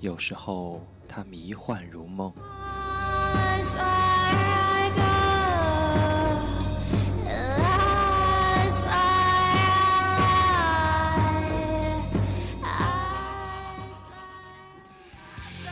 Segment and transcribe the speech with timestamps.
[0.00, 2.32] 有时候它迷幻如梦。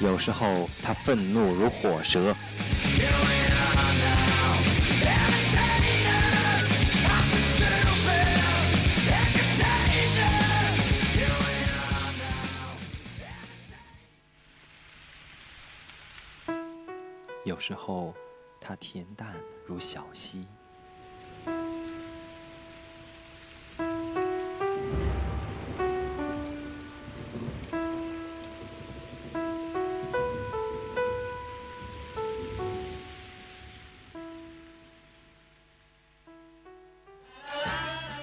[0.01, 2.35] 有时候他愤怒如火蛇。
[17.67, 18.15] 时候，
[18.61, 19.35] 它恬淡
[19.67, 20.47] 如小溪；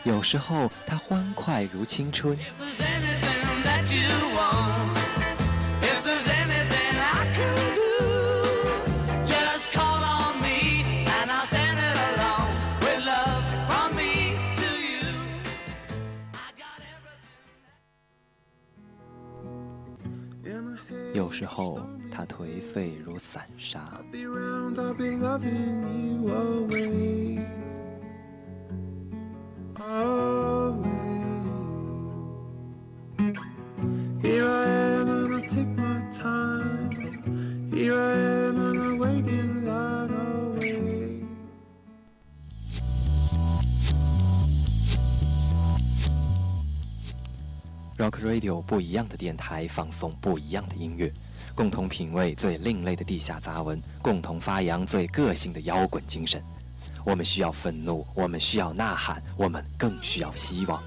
[0.05, 2.39] 有时候，它欢快如青春。
[21.53, 21.79] 有时候，
[22.11, 24.01] 他颓废如散沙。
[47.95, 51.13] Rock Radio 不一样的电台，放送不一样的音乐，
[51.55, 56.43] 共同品味最另类的地下杂文，共同发扬最个性的摇滚精神。
[57.05, 60.81] 我们需要愤怒，我们需要呐喊，我们更需要希望。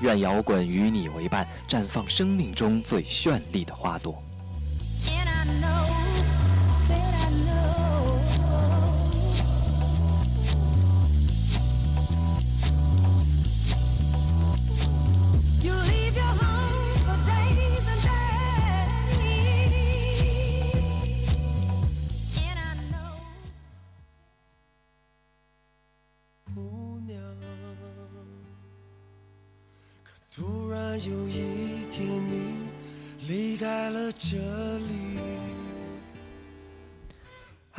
[0.00, 4.22] 愿摇滚与你为伴，绽放生命中最绚丽的花朵。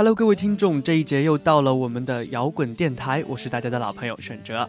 [0.10, 4.68] Hello，各位听众，这一节又到了我们的摇滚电台，我是大家的老朋友沈哲。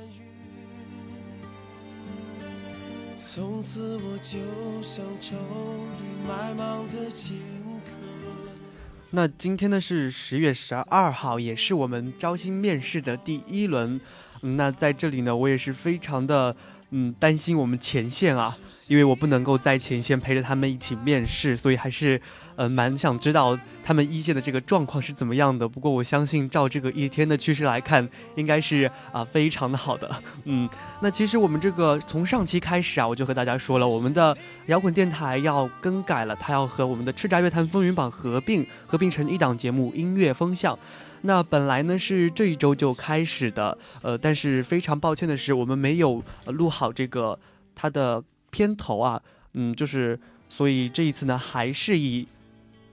[9.13, 13.99] 那今天呢是十月十二号，也是我们招新面试的第一轮。
[14.43, 16.55] 那在这里呢，我也是非常的。
[16.93, 18.59] 嗯，担心我们前线啊，
[18.89, 22.21] 因为我不能够在前线陪着他们一起面试，所以还是
[22.61, 25.67] 呃蛮想知道他们一线的这个状况是怎么样的。
[25.67, 28.07] 不过我相信，照这个一天的趋势来看，
[28.37, 30.15] 应该是啊非常的好的。
[30.45, 30.69] 嗯，
[31.01, 40.75] 那其实我们这个从上期开始啊，我就和大家说了，我们的摇滚电台要更改了，它要和我们的叱咤乐坛风云榜合并，合并成一档节目《音乐风向》。
[41.23, 47.39] 那本来呢是这一周就开始的，呃，但是非常抱歉的是，我们没有录好这个
[47.75, 49.19] 它的片头啊，
[49.55, 50.21] 嗯，就是
[50.51, 52.29] 所以这一次呢还是以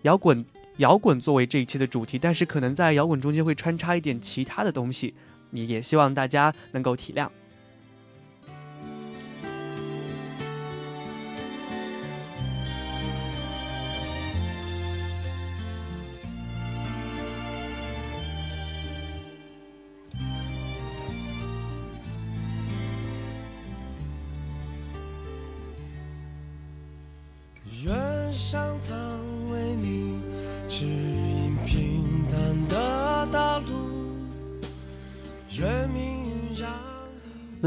[0.04, 0.46] 摇滚
[0.78, 5.14] 摇滚作为这一期的主题，但是可能在摇滚中间会穿插一点其他的东西，
[5.50, 7.30] 你也希望大家能够体谅。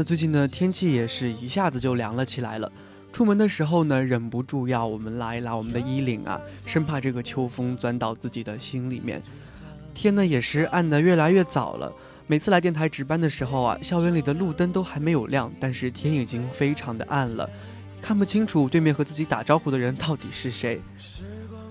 [0.03, 2.71] 最近呢，天气也是一下子就凉了起来了。
[3.11, 9.21] 出门的时候呢，忍不住要我们拉一拉我们的衣领啊，生怕这个秋风钻到自己的心里面。
[9.93, 11.91] 天呢，也是暗得越来越早了。
[12.27, 17.49] 每次来电台值班的时候啊，校园里的路灯都还没有亮，但是天已经非常的暗了，
[18.01, 20.79] 看不清楚对面和自己打招呼的人到底是谁。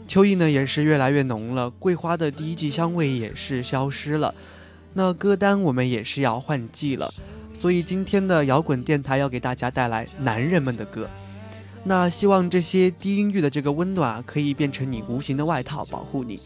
[0.07, 4.35] 秋意呢，也是越来越浓了，桂花的第一季香味也是消失了。
[4.93, 7.11] 那歌单我们也是要换季了。
[7.61, 11.07] 所以今天的摇滚电台要给大家带来男人们的歌，
[11.85, 16.41] 那希望这些低音域的这个温暖可以变成你无形的外套，保护你。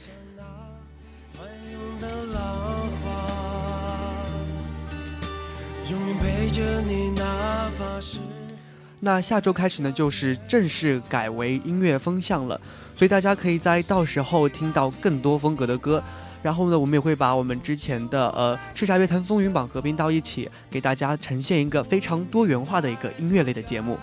[8.98, 12.60] 那下周开始呢，就是正式改为音乐风向了，
[12.96, 16.02] 所以大家可以在到时候听到更多风格的歌。
[16.44, 23.98] 然后呢，我们也会把我们之前的呃叱咤乐坛风云榜合并到一起，给大家呈现一个非常多元化的一个音乐类的节目。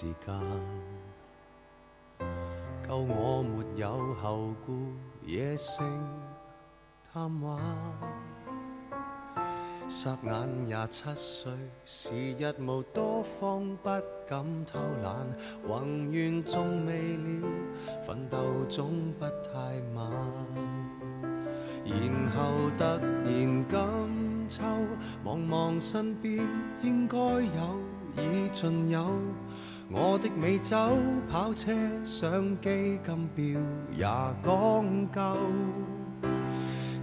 [0.00, 0.32] 时间，
[2.86, 4.92] 够我没有后顾，
[5.26, 5.84] 野性
[7.12, 7.60] 贪玩。
[9.88, 11.52] 霎眼廿七岁，
[11.84, 13.90] 时日无多方，不
[14.28, 15.16] 敢偷懒。
[15.66, 17.48] 宏愿纵未了，
[18.06, 19.58] 奋斗总不太
[19.96, 20.12] 晚。
[21.84, 24.28] 然后突然今。
[24.48, 24.62] 秋
[25.24, 26.48] 望望身边，
[26.82, 27.80] 应该有
[28.16, 29.04] 已尽有。
[29.90, 30.76] 我的美酒、
[31.30, 31.72] 跑车、
[32.04, 33.44] 相机、金表
[33.96, 34.04] 也
[34.44, 35.36] 讲究。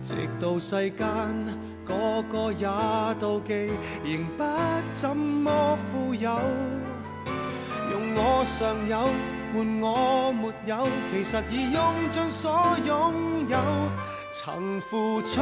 [0.04, 1.08] 直到世间
[1.84, 2.68] 个个也
[3.20, 3.72] 妒忌，
[4.04, 4.44] 仍不
[4.92, 6.30] 怎么富有。
[7.92, 9.10] 用我尚有
[9.52, 13.58] 换我没有，其实已用尽所拥有。
[14.32, 15.42] 曾付出。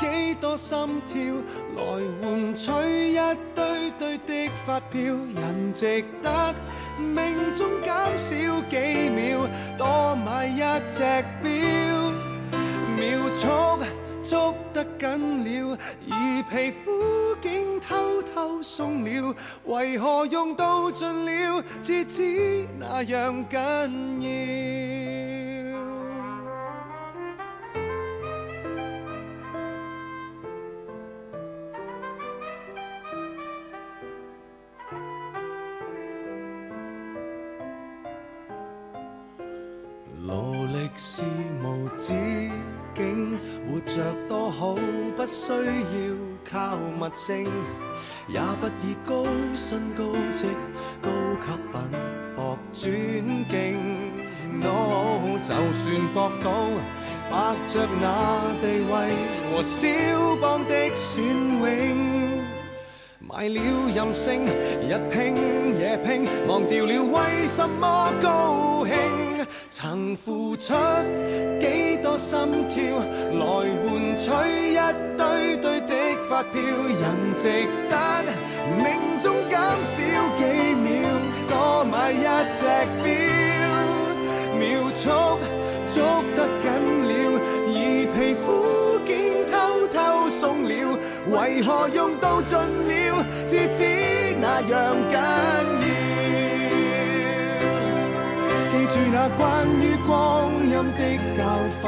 [0.00, 1.20] 几多心跳
[1.76, 1.82] 来
[2.20, 2.72] 换取
[3.12, 3.18] 一
[3.54, 5.00] 堆堆的发票？
[5.00, 6.52] 人值得
[6.98, 9.46] 命中减少几秒，
[9.78, 10.58] 多买一
[10.90, 11.02] 只
[11.40, 11.50] 表。
[12.96, 13.46] 秒速
[14.24, 15.78] 捉得紧了，
[16.10, 19.34] 而皮肤竟偷偷松了。
[19.66, 23.58] 为何用到尽了，至知那样紧
[24.20, 24.81] 要？
[48.28, 49.24] 也不以高
[49.54, 50.02] 薪高
[50.34, 50.46] 职、
[51.00, 51.10] 高
[51.40, 51.98] 级品
[52.34, 52.82] 博尊
[53.48, 53.78] 敬。
[54.60, 56.50] No，就算博到
[57.30, 58.92] 白着那地位
[59.50, 59.88] 和肖
[60.40, 62.42] 邦的选永，
[63.20, 63.60] 买了
[63.94, 69.46] 任性，日拼夜拼，忘掉了为什么高兴。
[69.70, 70.74] 曾付出
[71.60, 72.82] 几多心跳，
[73.32, 73.44] 来
[73.82, 74.30] 换取
[74.72, 74.78] 一
[75.16, 75.80] 堆堆
[76.32, 77.94] 发票，人值得
[78.78, 78.86] 命
[79.22, 80.00] 中减少
[80.38, 80.42] 几
[80.74, 80.90] 秒，
[81.46, 82.24] 多买一
[82.56, 82.64] 只
[83.04, 83.04] 表，
[84.58, 84.62] 秒。
[84.94, 85.10] 速
[85.86, 86.64] 捉得紧
[87.04, 87.12] 了，
[87.68, 87.70] 而
[88.14, 88.42] 皮肤
[89.06, 89.52] 竟偷
[89.88, 90.72] 偷松了，
[91.28, 93.84] 为何用到尽了，至知
[94.40, 95.18] 那样紧
[95.82, 95.92] 要？
[98.88, 100.98] 住那关于光阴的
[101.36, 101.40] 教
[101.82, 101.84] 训，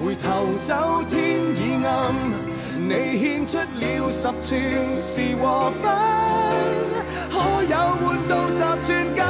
[0.00, 0.26] 回头
[0.60, 2.14] 走天已暗，
[2.88, 5.84] 你献出了十寸是和分，
[7.30, 9.22] 可有换到十寸金？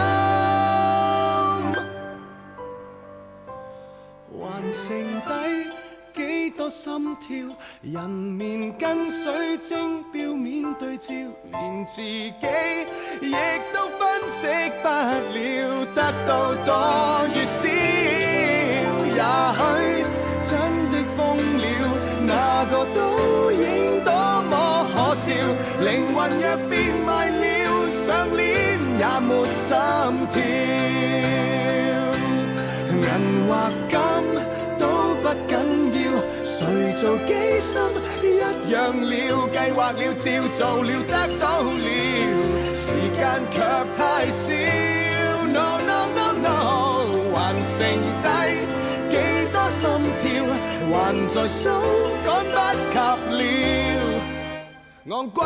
[4.41, 4.87] 还剩
[5.27, 5.31] 低
[6.15, 7.29] 几多心跳？
[7.83, 11.13] 人面跟水晶表面对照，
[11.51, 12.31] 连自己
[13.21, 13.33] 亦
[13.75, 13.89] 都。
[13.99, 14.47] 分析
[14.81, 16.31] 不了，得到
[16.65, 16.71] 多
[17.35, 17.67] 与少，
[19.09, 19.21] 也
[19.59, 19.59] 许
[25.19, 25.35] 笑，
[25.81, 27.43] 灵魂若变卖了，
[27.87, 28.07] 上
[28.37, 29.75] 链也没心
[30.29, 30.41] 跳。
[33.01, 33.05] 银
[33.49, 33.51] 或
[33.89, 33.99] 金
[34.79, 34.83] 都
[35.21, 35.53] 不紧
[35.95, 36.07] 要，
[36.45, 36.57] 谁
[36.95, 37.73] 做机心
[38.23, 38.25] 一
[38.71, 39.13] 样了，
[39.53, 41.89] 计划了，照做了，得到了。
[42.73, 43.21] 时间
[43.51, 43.57] 却
[43.97, 43.99] 太
[44.31, 44.45] 少
[45.53, 46.47] ，no no no no，
[47.35, 47.77] 还剩
[48.23, 48.27] 低
[49.11, 49.13] 几
[49.53, 49.83] 多心
[50.21, 50.23] 跳，
[50.93, 50.95] 还
[51.29, 51.65] 在数，
[52.25, 52.57] 赶不
[52.93, 52.97] 及
[53.37, 54.08] 了。
[55.11, 55.43] 昂贵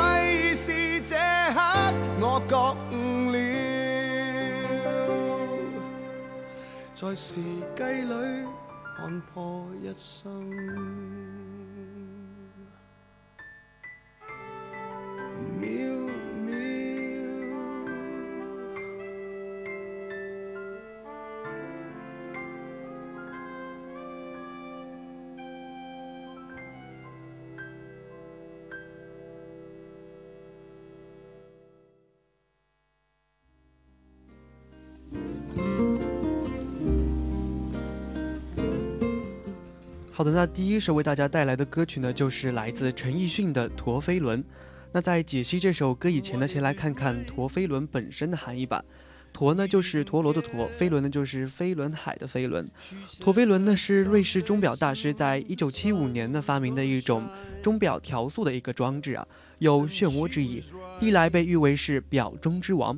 [0.57, 1.15] 是这
[1.55, 3.39] 刻我觉悟了
[6.93, 7.41] 在时
[7.77, 8.15] 计里
[8.97, 10.51] 看破一生。
[40.23, 44.41] 好的，那第一首为大家带来的歌曲呢，就是来自陈奕迅的《陀飞轮》。
[44.93, 48.85] 那在解析这首歌以前呢，先来看看陀飞轮本身的含义吧。
[49.33, 52.71] 陀呢就是陀螺的陀，飞轮呢就是飞轮海的飞轮。
[53.19, 57.25] 陀飞轮呢是瑞士钟表大师在一九七五年呢发明的一种
[57.61, 59.27] 钟表调速的一个装置啊，
[59.59, 60.63] 有漩涡之意，
[61.01, 62.97] 历来被誉为是表中之王。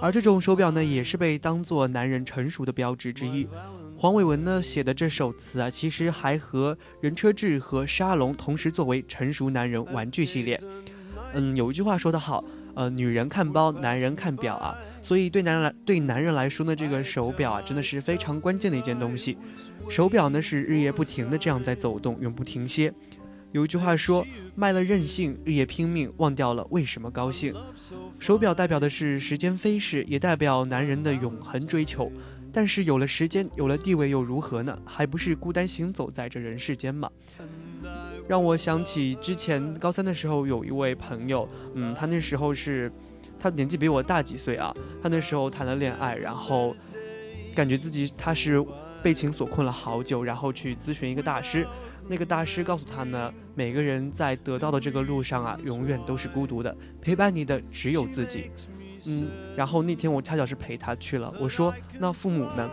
[0.00, 3.48] 而这种手表呢，也是被当做男人成熟的标志之一。
[4.02, 10.60] 黄伟文呢写的这首词啊，其实还和人车志和沙龙同时作为成熟男人玩具系列。
[11.34, 12.44] 嗯，有一句话说得好，
[12.74, 14.76] 呃，女人看包，男人看表啊。
[15.00, 19.38] 所以对男人来对男人来说呢，这个手表啊，真的是非常关键的一件东西。
[19.88, 22.92] 手表呢是日夜不停的这样在走动，永不停歇。
[23.52, 27.54] 有一句话说，卖了任性，日夜拼命，忘掉了为什么高兴。
[28.18, 32.10] 手表代表的是时间飞逝，也代表男人的永恒追求。
[32.52, 34.78] 但是有了时间，有了地位又如何呢？
[34.84, 37.10] 还不是孤单行走在这人世间吗？
[38.28, 42.92] 让我想起之前高三的时候，有一位朋友，嗯，他那时候是，
[43.38, 44.72] 他年纪比我大几岁啊。
[45.02, 46.76] 他那时候谈了恋爱，然后
[47.54, 48.64] 感觉自己他是
[49.02, 51.66] 被情所困了好久，然后去咨询一个大师。
[52.08, 58.50] 那个大师告诉他呢，每个人在得到的这个路上啊，永远都是孤独的，陪伴你的只有自己。
[59.06, 62.70] 嗯然后那天我恰巧是陪他去了我说那父母呢？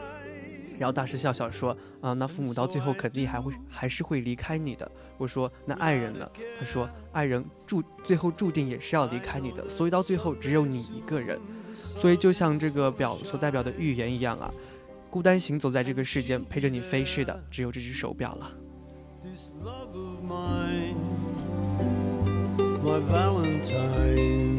[0.78, 4.90] 然后大师笑笑说啊那父母到最后肯定还会还是会离开你的。
[5.18, 6.30] 我说那爱人呢？
[6.58, 11.40] 他说爱人注最后注定也是要离开你的所以到最后只有你一个人。
[11.74, 14.52] 所以就像这个表所代表的预言一样啊
[15.10, 18.52] 孤单行走在这个世间陪着你飞逝的只有这只手表了。
[22.82, 24.59] My valentine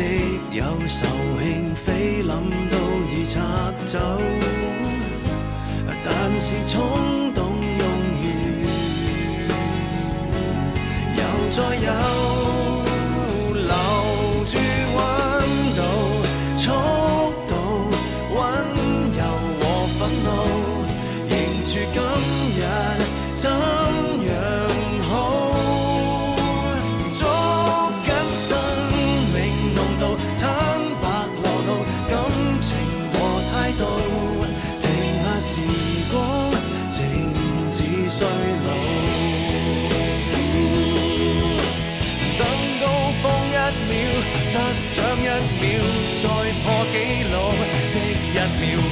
[0.00, 1.04] 即有受
[1.42, 2.30] 兴菲林
[2.70, 2.76] 都
[3.12, 3.38] 已拆
[3.84, 3.98] 走，
[6.02, 7.84] 但是冲动用
[8.16, 9.52] 完，
[11.18, 12.09] 又再有。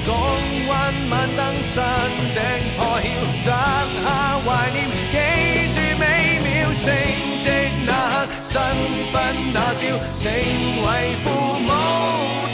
[0.06, 0.16] 港
[0.68, 1.84] 湾晚灯山
[2.34, 2.40] 顶
[2.76, 3.06] 破晓
[3.44, 3.46] 摘
[4.02, 4.06] 下
[4.44, 4.78] 怀念
[5.12, 5.16] 记
[5.75, 6.84] 住美妙升
[7.42, 7.46] 职
[7.87, 8.52] 那刻新
[9.12, 9.14] 婚
[9.52, 9.80] 那朝
[10.14, 10.87] 成为
[11.22, 11.26] 父
[11.60, 11.68] 母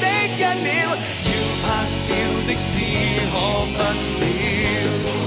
[0.00, 0.04] 的
[0.36, 1.30] 一秒要
[1.62, 1.64] 拍
[2.00, 2.08] 照
[2.48, 2.70] 的事
[3.30, 3.34] 可
[3.66, 5.23] 不少。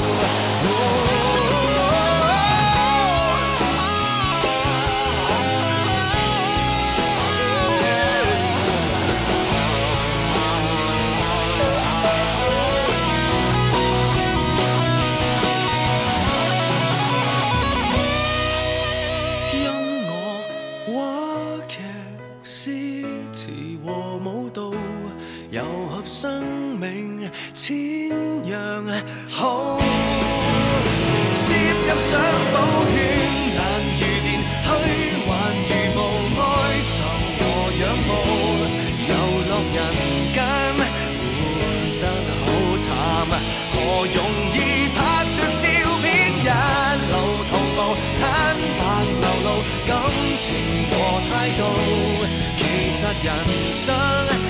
[32.08, 32.16] 入上
[32.54, 32.56] 保
[32.88, 32.96] 险，
[33.54, 33.60] 难
[34.00, 34.26] 如电，
[34.64, 34.68] 虚
[35.28, 35.30] 幻
[35.68, 36.00] 如雾
[36.40, 36.42] 哀
[36.88, 36.96] 愁
[37.38, 37.42] 和
[37.82, 38.10] 仰慕，
[39.10, 39.12] 游
[39.50, 39.78] 落人
[40.34, 40.36] 间
[40.80, 41.22] 活
[42.00, 42.04] 得
[42.40, 42.48] 好
[42.88, 42.90] 淡，
[43.74, 43.76] 何
[44.16, 44.18] 容
[44.54, 44.58] 易
[44.96, 44.98] 拍
[45.36, 45.64] 着照
[46.02, 46.50] 片一
[47.12, 47.14] 路
[47.50, 47.78] 同步，
[48.22, 48.24] 坦
[48.80, 48.80] 白
[49.20, 49.48] 流露
[49.86, 49.92] 感
[50.38, 50.46] 情
[50.90, 50.94] 和
[51.30, 51.62] 态度，
[52.58, 52.60] 其
[52.94, 53.30] 实人
[53.74, 54.47] 生。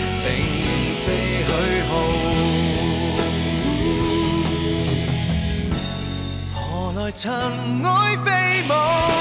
[7.18, 7.32] 尘
[7.84, 9.17] 埃飞舞。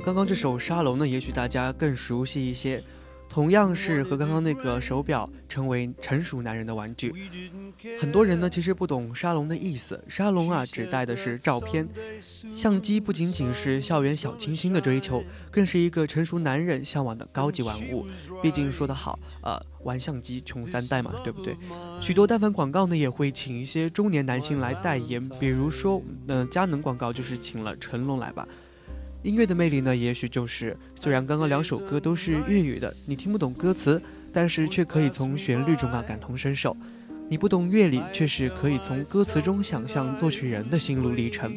[0.00, 2.82] 刚刚这首沙龙呢，也许大家更熟悉一些，
[3.28, 7.12] 同样是和刚刚那个手表成为成熟男人的玩具。
[8.00, 11.86] 很多人呢其实不懂沙龙的意思，沙龙啊指代的是照片，
[12.54, 18.06] 相机不仅仅是校园小清新的追求，更是一个成熟男人向往的高级玩物。
[18.42, 21.54] 毕竟说得好，呃，玩相机穷三代嘛，对不对？
[22.00, 28.48] 许多单反广告呢也会请一些中年男性来代言，比如说，嗯，佳能广告就是请了成龙来吧。
[29.22, 34.00] 音乐的魅力呢，也许就是虽然刚刚两首歌都是粤语的，你听不懂歌词，
[34.32, 36.74] 但是却可以从旋律中啊感同身受。
[37.28, 41.54] 你不懂乐理，却是可以从歌词中想象作曲人的心路历程。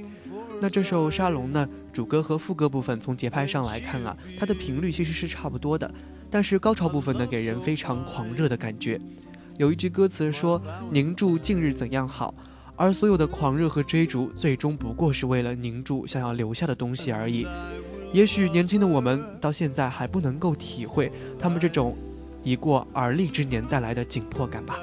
[0.59, 5.89] 那这首《沙龙》呢，主歌和副歌部分从节拍上来看啊，它的频率其实是差不多的，
[6.29, 8.99] 但是高潮部分呢，给人非常狂热的感觉。
[9.57, 12.35] 有一句歌词说：“凝住近日怎样好。”
[12.75, 17.47] 而所有的狂热和追逐，最终不过是为了凝住想要留下的东西而已。
[18.11, 21.95] 也许年轻的我们到现在还不能够体会他们这种
[22.43, 24.79] 已过而立之年带来的紧迫感吧。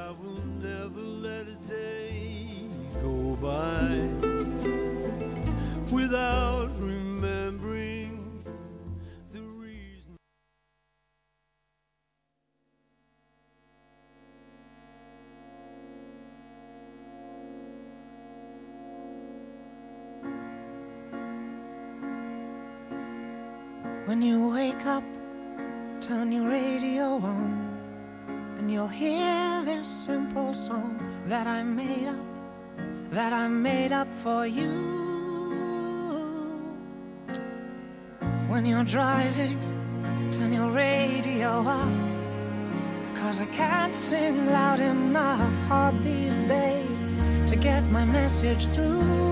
[24.10, 25.04] When you wake up,
[26.00, 27.78] turn your radio on,
[28.58, 32.26] and you'll hear this simple song that I made up,
[33.12, 34.72] that I made up for you.
[38.48, 39.60] When you're driving,
[40.32, 41.94] turn your radio up,
[43.14, 47.14] cause I can't sing loud enough hard these days
[47.46, 49.29] to get my message through.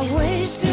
[0.00, 0.69] I wasted.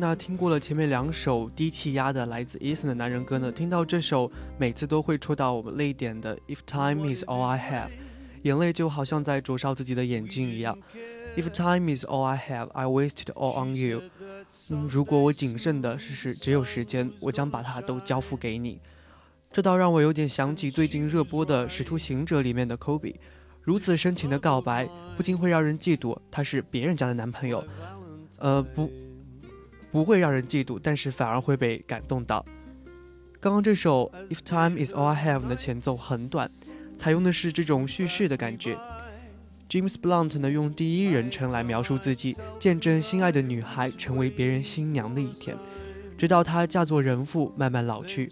[0.00, 7.90] 那听过了前面两首低气压的来自 Eason 的男人歌呢，听到这首每次都会戳到我们泪点的 If Time Is All I Have，
[8.40, 10.78] 眼泪就好像在灼烧自己的眼睛一样。
[11.36, 14.02] If time is all I have, I wasted all on you。
[14.70, 18.80] 嗯，如果我仅剩的是是只有时间，我将把它都交付给你。
[19.52, 23.16] 这倒让我有点想起最近热播的《使徒行者》里面的 Kobe，
[23.60, 27.62] 如此深情的告白，不禁会让人嫉妒他是别人家的男朋友。
[28.38, 28.90] 呃，不。
[29.90, 32.44] 不会让人嫉妒，但是反而会被感动到。
[33.40, 36.50] 刚刚这首《If Time Is All I Have》的前奏很短，
[36.96, 38.78] 采用的是这种叙事的感觉。
[39.68, 45.56] James Blunt 呢用第一人称来描述自己见证心爱的女孩成为别人新娘的一天，
[46.18, 48.30] 直到她嫁作人妇慢慢老去，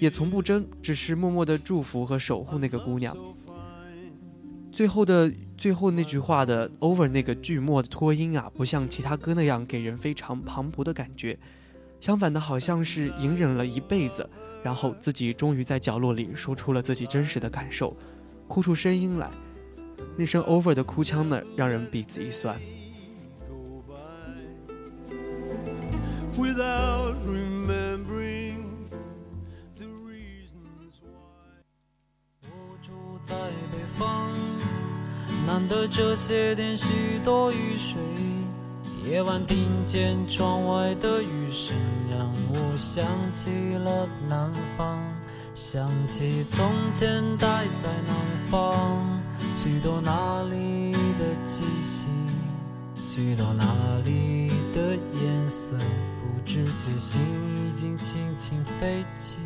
[0.00, 3.16] 也从不争，只是默默的祝福和守护那个姑娘。
[4.76, 5.32] 最后的。
[5.56, 11.38] 最后那句话的 over 那个句末的拖音啊，不像其他歌那样给人非常磅礴的感觉，
[11.98, 14.28] 相反的，好像是隐忍了一辈子，
[14.62, 17.96] 然后自己终于在角落里说出了自己真实的感受，
[18.46, 19.30] 哭出声音来。
[20.14, 22.54] 那声 over 的哭腔呢，让人鼻子一酸。
[35.46, 37.96] 难得这些天许多雨水，
[39.04, 41.76] 夜晚听见窗外的雨声，
[42.10, 44.98] 让我想起了南方，
[45.54, 48.16] 想起从前待在南
[48.50, 49.22] 方，
[49.54, 52.08] 许多那里的气息，
[52.96, 53.64] 许多那
[54.04, 55.76] 里的颜色，
[56.20, 57.20] 不知觉心
[57.68, 59.38] 已经轻轻飞起。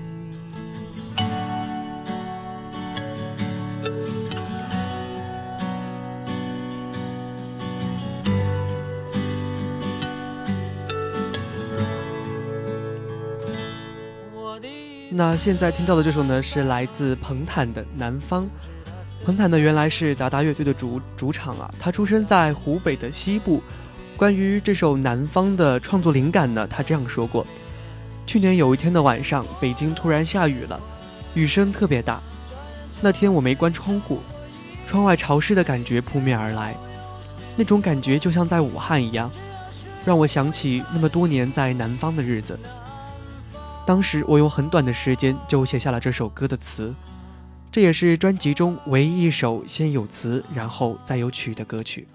[15.20, 18.44] 那现在听到的这首呢，是来自彭坦的《南方》。
[19.22, 23.62] 彭坦呢，原来是达达乐队的主主场啊，他出生在湖北的西部。
[24.16, 27.46] 关于这首《南方》的创作灵感呢，他这样说过：
[28.26, 30.80] 去年有一天的晚上，北京突然下雨了，
[31.34, 32.18] 雨声特别大。
[33.02, 34.20] 那天我没关窗户，
[34.86, 36.74] 窗外潮湿的感觉扑面而来，
[37.56, 39.30] 那种感觉就像在武汉一样，
[40.02, 42.58] 让我想起那么多年在南方的日子。
[43.86, 46.94] 当时我用很短的时间就写下了这首歌的词，
[47.72, 52.06] 这也是专辑中唯一一首先有词然后再有曲的歌曲。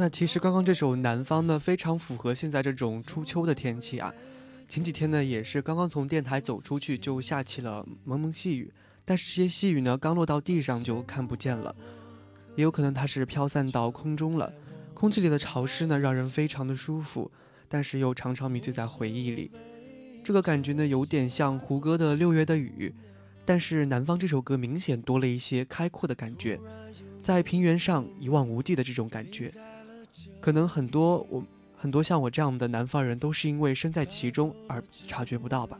[0.00, 4.10] 那其实刚刚这首《南方》呢，非常符合现在这种初秋的天气啊。
[4.66, 8.72] 前几天呢，也是刚刚从电台走出去，就下起了蒙蒙细雨。
[9.04, 11.76] 但是这些细雨呢，刚落到地上就看不见了，
[12.56, 14.50] 也有可能它是飘散到空中了。
[14.94, 17.30] 空气里的潮湿呢，让人非常的舒服，
[17.68, 19.50] 但是又常常迷醉在回忆里。
[20.24, 22.94] 这个感觉呢，有点像胡歌的《六月的雨》，
[23.44, 26.58] 但是《南方》这首歌明显多了一些开阔的感觉，
[27.22, 29.52] 在平原上一望无际的这种感觉。
[30.40, 31.44] 可能很多我
[31.76, 35.78] 很多像我这样的南方人，都是因为身在其中而察觉不到吧。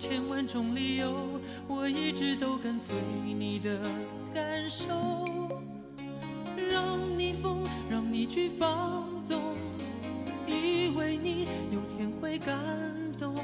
[0.00, 3.78] 千万种理由，我一直都跟随你的
[4.32, 4.88] 感受，
[6.56, 9.38] 让你疯，让你去放纵，
[10.46, 12.58] 以为你有天会感
[13.18, 13.34] 动。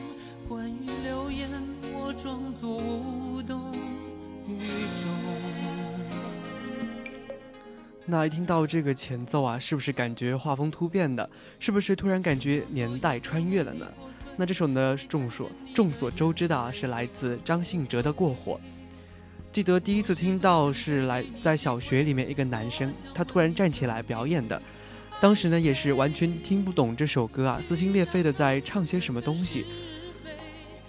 [0.48, 1.50] 关于流言，
[1.92, 3.70] 我装作无动
[4.48, 5.12] 于衷。
[8.06, 11.28] 那一听到这个前奏啊，是不是感觉画风突变的？
[11.58, 13.86] 是不是突然感觉年代穿越了呢？
[14.38, 18.54] 那这首呢，众所众所周知的啊，是来自张信哲的《过火》。
[19.50, 24.60] 记得第一次听到是来在小学里面一个男生，他突然站起来表演的。
[25.22, 29.64] 当时呢，也是完全听不懂这首歌啊，撕心裂肺的在唱些什么东西。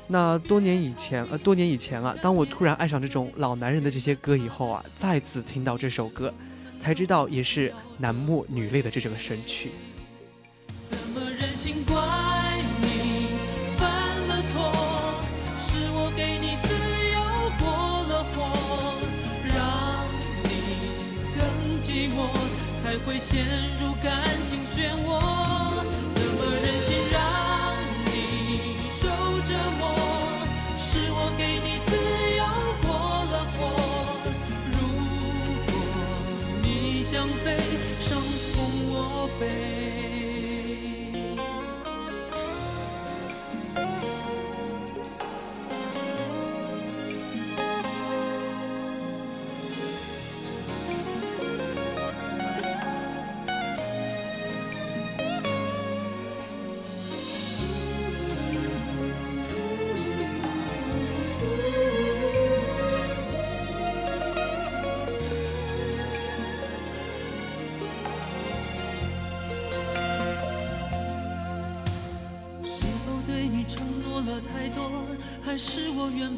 [0.07, 6.33] 那多年以前，呃，多年以前啊，当我突然爱上这种老男人的这些歌以后啊，再次听到这首歌，
[6.81, 9.71] 才知道也是男默女泪的这种神曲。
[23.05, 23.45] 会陷
[23.79, 24.11] 入感
[24.49, 25.19] 情漩涡，
[26.15, 27.15] 怎么忍心让
[28.05, 28.09] 你
[28.89, 29.07] 受
[29.41, 29.81] 折磨？
[30.77, 31.95] 是我给你自
[32.37, 32.43] 由
[32.81, 32.87] 过
[33.31, 33.59] 了火，
[34.71, 34.75] 如
[35.67, 35.71] 果
[36.63, 37.57] 你想飞，
[37.99, 38.17] 伤
[38.53, 38.55] 痛
[38.89, 38.93] 我
[39.39, 39.76] 背。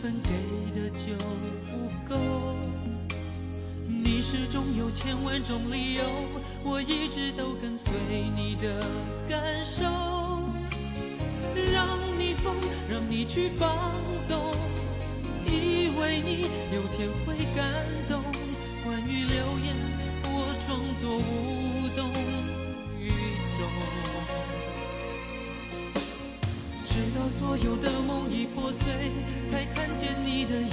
[0.02, 0.30] 本给
[0.80, 1.14] 的就
[1.72, 2.16] 不够，
[3.86, 6.04] 你始终有千万种理由，
[6.64, 7.94] 我一直都跟随
[8.36, 8.82] 你的
[9.28, 9.84] 感受，
[11.74, 11.86] 让
[12.18, 12.56] 你疯，
[12.90, 13.92] 让你去放
[14.26, 14.38] 纵，
[15.46, 17.86] 以为你有天会感
[27.30, 29.12] 所有的梦已破碎。
[29.48, 30.70] 才看见你的眼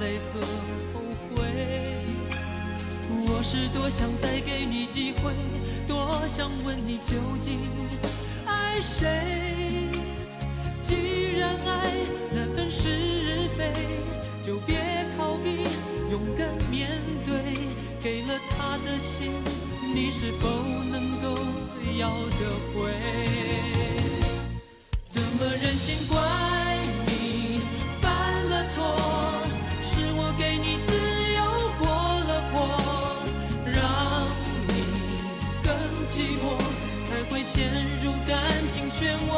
[0.00, 0.40] 泪和
[0.92, 2.06] 后悔。
[3.26, 5.32] 我是多想再给你机会，
[5.86, 7.60] 多想问你究竟
[8.46, 9.90] 爱谁。
[10.82, 11.84] 既然爱
[12.34, 13.70] 难分是非，
[14.42, 14.76] 就别
[15.16, 15.64] 逃避，
[16.10, 16.90] 勇敢面
[17.24, 17.34] 对。
[18.02, 19.32] 给了他的心，
[19.94, 20.48] 你是否
[20.90, 21.34] 能够
[21.98, 22.40] 要得
[22.74, 23.93] 回？
[25.44, 26.16] 怎么忍心怪
[27.06, 27.60] 你
[28.00, 28.10] 犯
[28.48, 28.64] 了？
[28.66, 28.96] 错，
[29.82, 30.90] 是我给你自
[31.36, 31.40] 由
[31.78, 31.84] 过
[32.24, 32.54] 了火，
[33.66, 33.76] 让
[34.68, 34.72] 你
[35.62, 35.68] 更
[36.08, 36.56] 寂寞，
[37.06, 37.68] 才会陷
[38.02, 38.32] 入感
[38.72, 39.30] 情漩涡。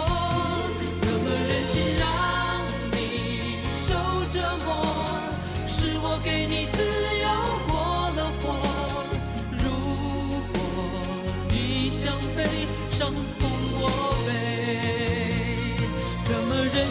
[1.01, 2.07] 怎么忍心让
[2.93, 3.85] 你受
[4.31, 4.69] 折磨？
[5.67, 6.79] 是我给你自
[7.19, 7.27] 由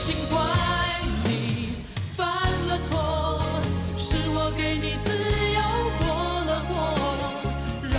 [0.05, 0.39] 心怪
[1.23, 1.69] 你
[2.15, 2.27] 犯
[2.67, 3.41] 了错
[3.97, 5.09] 是我给你自
[5.57, 5.59] 由
[5.97, 6.05] 过
[6.45, 6.71] 了火
[7.81, 7.97] 让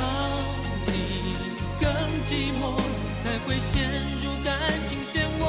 [0.87, 1.35] 你
[1.81, 1.91] 更
[2.23, 2.79] 寂寞
[3.25, 3.91] 才会陷
[4.23, 5.43] 入感情漩涡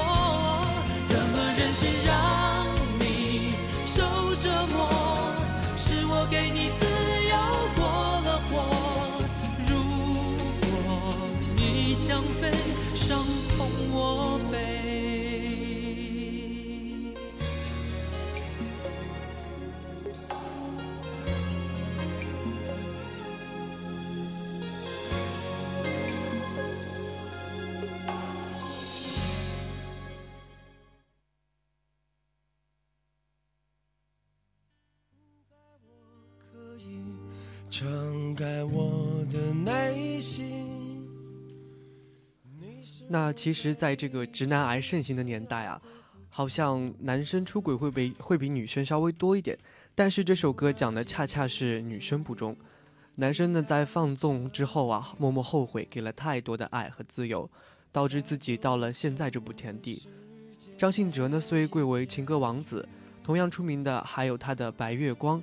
[1.08, 2.66] 怎么忍心让
[3.02, 3.54] 你
[3.86, 4.02] 受
[4.42, 4.90] 折磨
[5.78, 6.88] 是我给你自
[7.30, 7.38] 由
[7.76, 7.86] 过
[8.26, 8.66] 了火
[9.70, 9.78] 如
[10.66, 11.14] 果
[11.56, 12.50] 你想飞
[12.96, 13.37] 伤
[37.70, 40.66] 敞开我的内心。
[43.10, 45.82] 那其实，在这个直男癌盛行的年代啊，
[46.30, 49.58] 好像男生出轨会比会比女生稍微多一点。
[49.96, 52.56] 但是这首歌讲的恰恰是女生不忠，
[53.16, 57.50] 男生呢在放纵之后啊，默默后悔，给了太多的爱和自由，
[57.92, 60.08] 导致自己到了现在这步田地。
[60.78, 62.88] 张信哲呢虽贵为情歌王子，
[63.28, 65.38] 同样出名的还有他的《白月光》。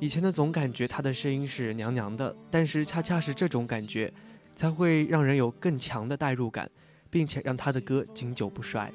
[0.00, 4.12] 以前的，总感觉他的声音是娘娘的，但是恰恰是这种感觉，
[4.56, 6.68] 才会让人有更强的代入感，
[7.08, 8.90] 并且让他的歌经久不衰。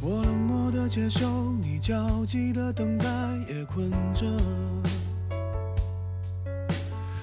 [0.00, 3.06] 我冷漠的接受你焦急的等待，
[3.48, 4.26] 也困着，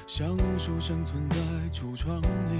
[0.07, 1.37] 像无数生存在
[1.73, 2.59] 橱窗里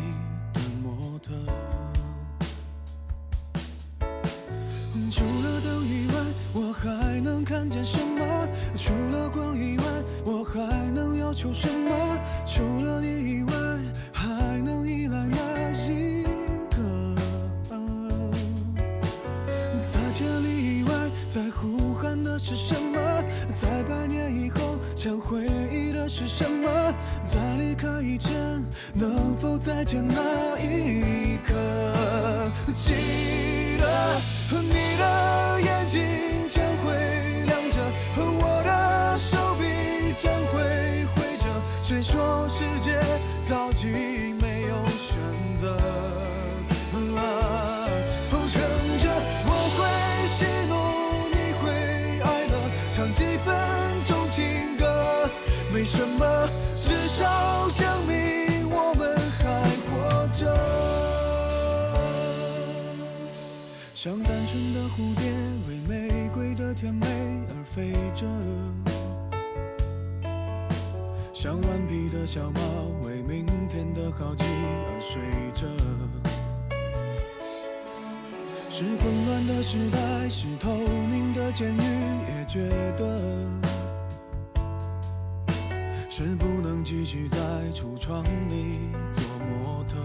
[86.17, 87.37] 是不能继续在
[87.73, 88.79] 橱窗里
[89.13, 89.97] 做模特。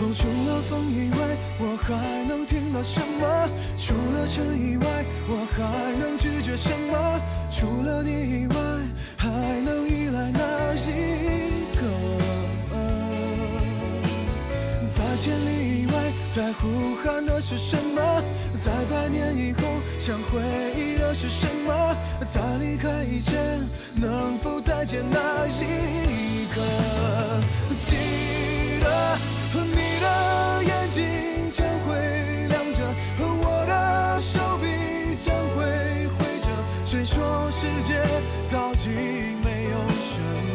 [0.00, 3.46] 哦，除了风以外，我还能听到什么？
[3.76, 4.86] 除了尘以外，
[5.28, 7.20] 我还能拒绝什么？
[7.52, 8.56] 除了你以外，
[9.18, 9.28] 还
[9.60, 10.40] 能依赖哪
[10.76, 11.84] 一个？
[14.96, 15.92] 在千里以外，
[16.30, 18.22] 在呼喊的是什么？
[18.56, 19.60] 在百年以后，
[20.00, 20.40] 想回
[20.74, 21.94] 忆的是什么？
[22.28, 23.34] 在离开以前，
[23.94, 26.60] 能否再见那一刻？
[27.80, 27.94] 记
[28.80, 29.16] 得
[29.52, 31.04] 你的眼睛
[31.52, 31.94] 将会
[32.48, 32.82] 亮着，
[33.20, 36.48] 我的手臂将会挥着。
[36.84, 38.02] 谁说世界
[38.44, 38.86] 早已
[39.44, 40.10] 没有选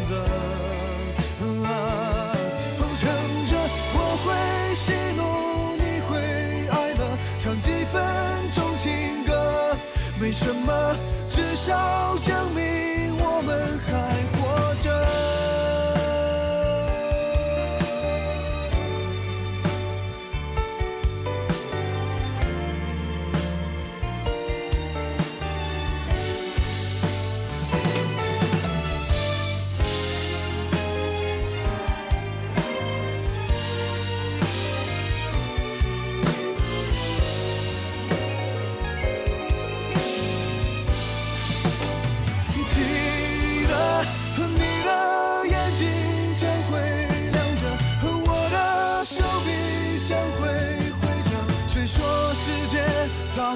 [0.10, 0.12] 择？
[2.94, 3.10] 撑
[3.48, 3.56] 着，
[3.94, 5.22] 我会喜怒，
[5.78, 6.12] 你会
[6.70, 7.02] 哀乐，
[7.40, 8.04] 唱几分
[8.54, 9.76] 钟情歌，
[10.20, 10.96] 没什么。
[11.64, 12.81] 少证明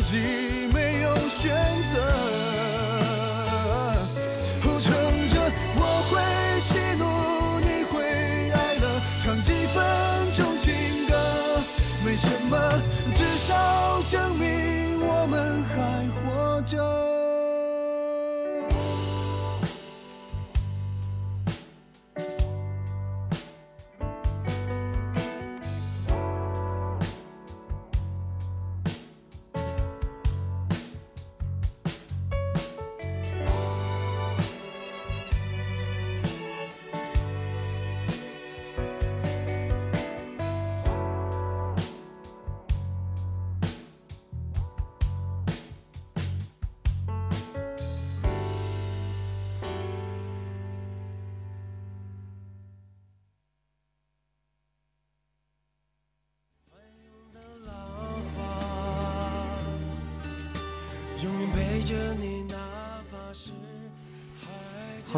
[0.02, 1.56] 已没有选
[1.94, 2.45] 择。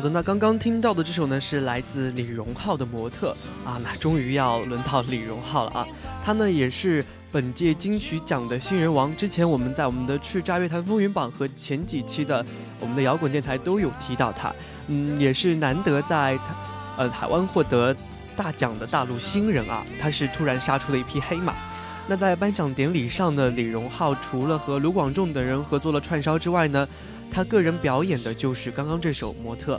[0.10, 3.36] 那刚刚听到的这首呢，是来自李荣浩的《模特》
[3.68, 5.88] 啊，那终于要轮到李荣浩了啊，
[6.24, 9.16] 他呢也是本届金曲奖的新人王。
[9.16, 12.46] 之前我们在我们的《叱咤乐坛风云榜》和前几期的
[12.80, 14.54] 我们的摇滚电台都有提到他，
[14.88, 16.38] 嗯，也是难得在
[16.98, 17.96] 呃台湾获得
[18.36, 21.54] 大奖的大陆新人啊，他是突然杀出了一匹黑马。
[22.08, 26.88] 那在颁奖典礼上呢，李荣浩除了和卢广仲等人合作了串烧之外呢。
[27.32, 29.78] 他个人表演的就是刚刚这首《模特》。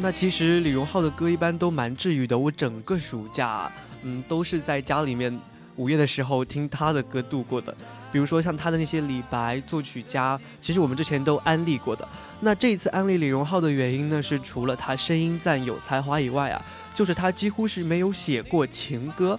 [0.00, 3.70] 那其实李荣浩的歌一般都蛮治愈的，我整个暑假，
[4.02, 5.36] 嗯，都是在家里面
[5.74, 7.74] 午夜的时候听他的歌度过的。
[8.12, 12.08] 比如说像他的那些李白作曲家，其实我们之前都安利过的。
[12.40, 16.64] 那这一次安利李荣浩的原因呢，是除了他声音赞有才华以外啊，
[16.94, 19.38] 就是他几乎是没有写过情歌。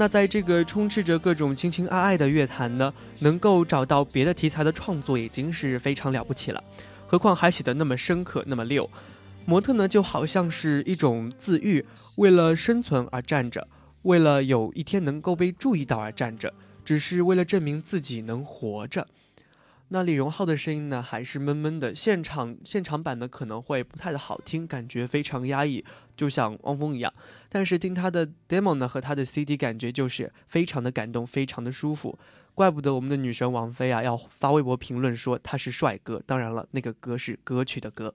[0.00, 6.64] 那在这个充斥着各种情情爱爱的乐坛呢，能够找到别的题材的创作已经是非常了不起了，
[7.06, 8.88] 何况还写得那么深刻那么溜。
[9.44, 11.84] 模特呢就好像是一种自愈，
[12.16, 13.68] 为了生存而站着，
[14.04, 19.06] 为了有一天能够被注意到而站着，只是为了证明自己能活着。
[19.92, 21.92] 那李荣浩的声音呢，还是闷闷的。
[21.92, 25.84] 现场现场版呢，可能会不太的好听，感觉非常压抑，
[26.16, 27.12] 就像汪峰一样。
[27.48, 32.16] 但是听他的 demo 呢，和他的 CD，感觉就是非常的感动，非常的舒服。
[32.54, 36.22] 怪不得我们的女神王菲啊，要发微博评论说他是帅哥。
[36.24, 38.14] 当然了，那个歌是歌曲的歌。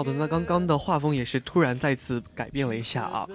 [0.00, 3.28] 好的，那刚刚的画风也是突然再次改变了一下啊，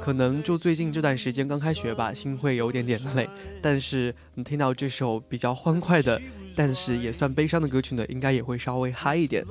[0.00, 3.30] 可能就最近这段时间刚开学吧，心会有点点累，
[3.62, 6.20] 但是你听到这首比较欢快的，
[6.56, 9.44] 但是也算悲伤的歌曲呢，应该也会稍微嗨一点。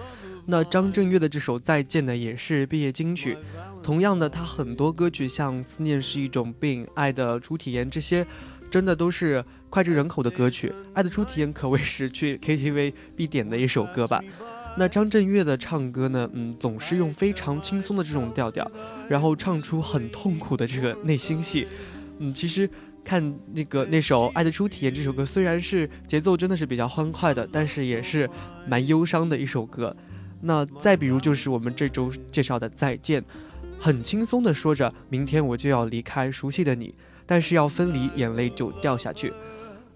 [0.46, 3.38] 那张震岳的这首《再见》呢，也是毕业金曲。
[3.82, 8.28] 同样的，他很多歌曲像《思念是一种病》《爱的初体验》这些，
[8.70, 10.68] 真的都是脍炙人口的歌曲。
[10.94, 14.22] 《爱的初体验》可谓是去 KTV 必点的一首歌吧。
[14.78, 18.70] 那张震岳的唱歌呢，嗯，总是用非常轻松的这种调调，
[19.10, 21.68] 然后唱出很痛苦的这个内心戏。
[22.20, 22.70] 嗯，其实
[23.04, 28.30] 看那个那首《爱的初体验》这首歌，虽然是节奏真的是比较欢快的，但是也是
[28.68, 29.96] 蛮忧伤的一首歌。
[30.42, 33.22] 那再比如就是我们这周介绍的《再见》，
[33.80, 36.94] 很轻松的说着明天我就要离开熟悉的你，
[37.26, 39.34] 但是要分离，眼泪就掉下去。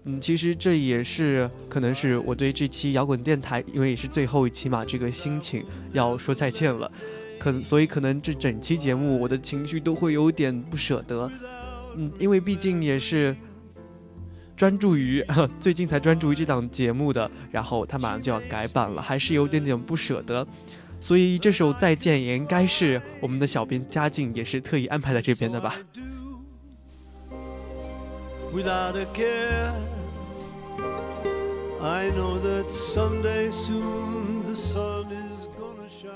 [0.04, 6.90] 嗯，其实这也是可能是我对这期摇滚电台，因为也是最后一期嘛，这个心情要说再见了，
[7.38, 11.30] 可所以可能这整期节目我的情绪都会有点不舍得。
[11.96, 13.36] 嗯，因为毕竟也是。
[14.54, 15.24] 专注于
[15.58, 20.46] 最近才专注于这档节目的，然后他马上就要改版了，还是有点点不舍得，
[21.00, 25.74] 所以这首再见也应该是我们的小编嘉靖也是特意安排在这边的吧。
[28.52, 29.72] Without a care.
[31.80, 36.10] I know that someday soon the sun is gonna shine.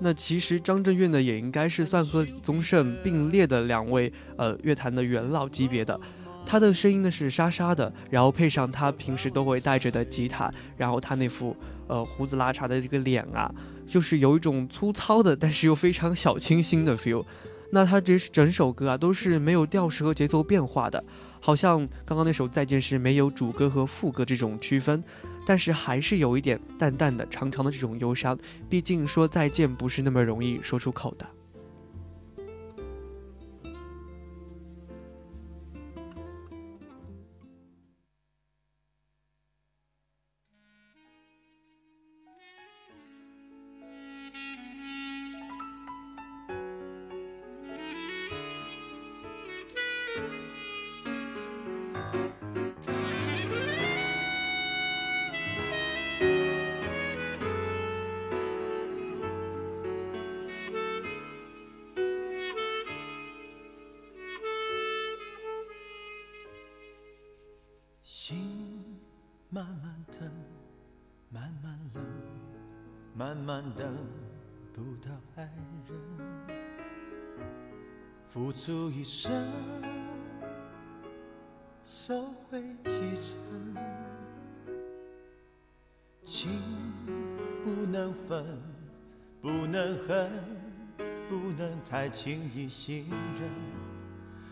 [0.00, 5.98] 那其实张震岳呢，也应该是算和李宗盛并列的两位呃乐坛的元老级别的。
[6.46, 11.54] 他的声音呢是沙沙的，然后配上他平时都会带着的吉他，然后他那副
[11.86, 13.52] 呃胡子拉碴的这个脸啊，
[13.86, 17.24] 就是有一种粗糙的，但是又非常小清新的 feel。
[17.70, 21.04] 那他这整首歌啊都是没有调式和节奏变化的，
[21.40, 25.02] 好像刚刚那首再见是没有主歌和副歌这种区分，
[25.46, 28.38] 但是还是有一点淡淡的、长长的这种忧伤。
[28.68, 31.26] 毕竟说再见不是那么容易说出口的。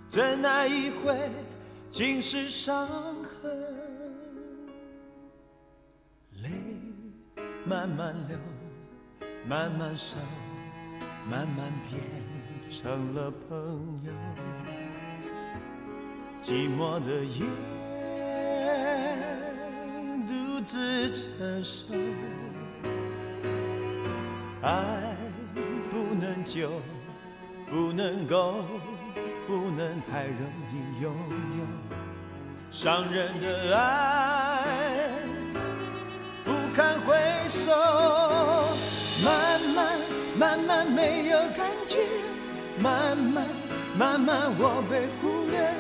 [0.07, 1.17] 怎奈一回，
[1.91, 2.87] 尽是伤
[3.23, 3.51] 痕。
[6.43, 6.51] 泪
[7.65, 8.37] 慢慢流，
[9.47, 10.17] 慢慢收，
[11.31, 12.01] 慢慢变。
[12.69, 14.13] 成了朋友，
[16.43, 17.47] 寂寞的夜
[20.27, 21.95] 独自承受，
[24.63, 25.17] 爱
[25.93, 26.83] 不能久，
[27.71, 28.65] 不能够，
[29.47, 31.15] 不能太容易拥
[31.57, 31.65] 有，
[32.71, 34.63] 伤人的爱
[36.45, 37.15] 不堪回
[37.49, 37.71] 首，
[39.25, 39.99] 慢慢
[40.37, 41.99] 慢慢没有感觉。
[42.79, 43.47] 慢慢
[43.97, 45.73] 慢慢，我被忽略，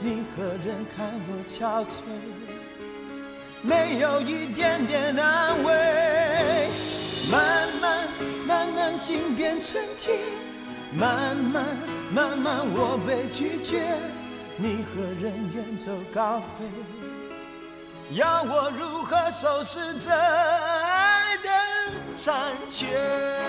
[0.00, 2.02] 你何人看我憔悴？
[3.62, 6.68] 没有一点点安慰。
[7.32, 8.08] 慢慢
[8.46, 10.14] 慢慢，心变成铁。
[10.92, 11.64] 慢慢
[12.10, 13.82] 慢慢，我被拒绝，
[14.56, 16.64] 你和人远走高飞？
[18.12, 21.50] 要我如何收拾这爱的
[22.10, 22.34] 残
[22.66, 23.47] 缺？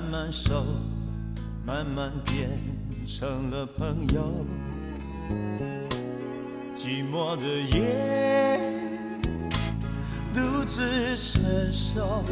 [0.00, 0.64] 慢慢熟
[1.66, 2.48] 慢慢变
[3.06, 4.46] 成了朋友。
[6.74, 7.44] 寂寞的
[7.76, 8.58] 夜，
[10.32, 12.24] 独自承受。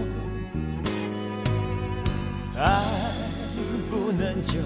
[2.56, 2.82] 爱
[3.90, 4.60] 不能久，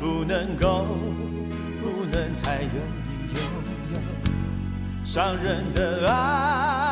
[0.00, 0.86] 不能够，
[1.82, 2.72] 不能太容
[3.04, 3.42] 易拥
[3.92, 3.98] 有。
[5.04, 6.89] 伤人的爱，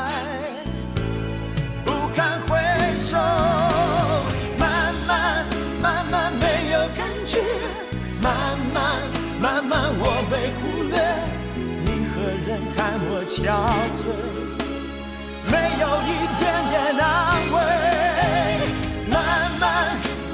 [13.48, 13.54] 憔
[13.96, 14.04] 悴，
[15.50, 17.08] 没有一点点安
[17.50, 17.56] 慰。
[19.08, 19.16] 慢
[19.58, 19.64] 慢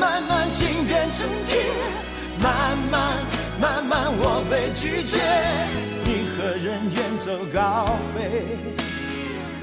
[0.00, 1.60] 慢慢心变成铁，
[2.40, 3.22] 慢慢
[3.60, 5.16] 慢慢我被拒绝。
[6.04, 7.86] 你和人远走高
[8.16, 8.18] 飞，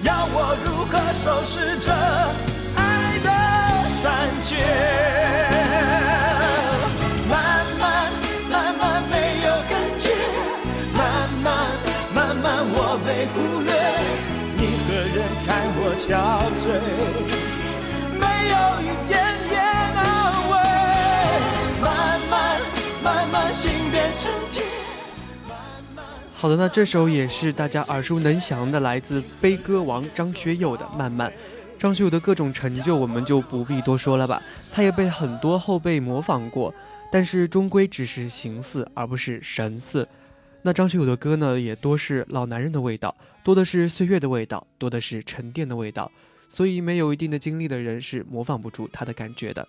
[0.02, 1.92] 要我如何收拾这
[2.78, 3.30] 爱的
[4.02, 4.02] 残
[4.46, 4.56] 缺？
[16.02, 16.18] 憔
[16.52, 16.66] 悴，
[18.20, 20.54] 没有一点点安慰。
[21.80, 22.60] 慢慢
[23.04, 24.64] 慢慢心变成铁。
[26.34, 31.30] 好的，那这首也是大家耳熟能详的，来自悲歌王张学友的《慢慢》。
[31.78, 34.42] 张学友的各种成就我们就不必多说了吧，
[34.74, 36.74] 他也被很多后辈模仿过，
[37.12, 40.08] 但是终归只是形似，而不是神似。
[40.64, 46.12] 那张学友的歌呢，也多是老男人的味道，多的是岁月的味道，多的是沉淀的味道，
[46.48, 49.68] 所以没有一定的经历的人是模仿不出他的感觉的。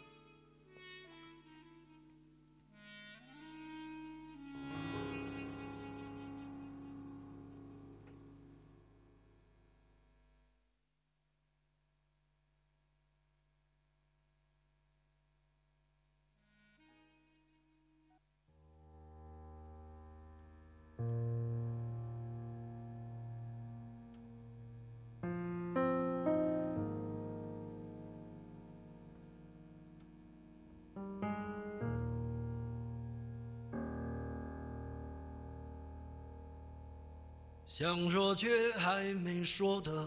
[37.82, 38.46] 想说却
[38.78, 40.06] 还没说的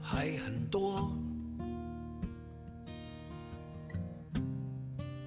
[0.00, 1.10] 还很多，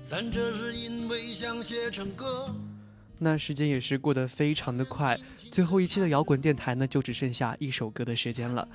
[0.10, 2.56] 但这是因为想写成歌。
[3.18, 5.20] 那时间也是过得非常的快，
[5.52, 8.66] 最后一期的摇滚电台呢，就只剩下一首歌的时间了。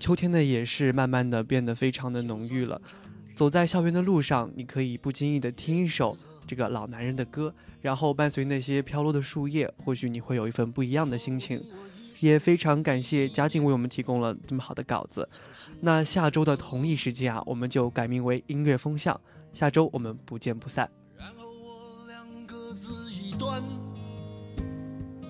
[0.00, 2.82] 秋天呢，也是慢慢的变得非常的浓郁了。
[3.40, 6.14] 走在校园的路上，你可以不经意的听一首
[6.46, 7.54] 这个老男人的歌。
[7.80, 11.58] 然后伴随那些飘落的树叶，或许你会有一份不一样的心情。
[12.18, 15.26] 也非常感谢嘉靖为我们提供了这么好的稿子。
[15.80, 19.18] 那下周的同一时间啊，我们就改名为音乐风向。
[19.54, 20.90] 下周我们不见不散。
[21.16, 23.62] 然后我俩各自一端，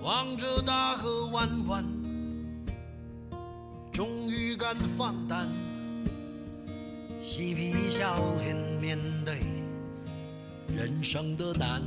[0.03, 1.85] 望着大河弯弯，
[3.93, 5.47] 终于敢放胆，
[7.21, 9.37] 嬉皮笑脸面对
[10.75, 11.79] 人生的难。